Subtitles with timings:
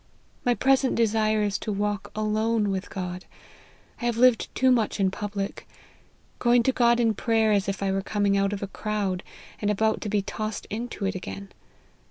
[0.43, 3.25] My present desire is to walk alone with God.'
[4.01, 5.67] I have lived too much in public;
[6.39, 9.21] going to God in prayer as if 1 were coming out of a crowd,
[9.61, 11.49] and about to be tossed into it again.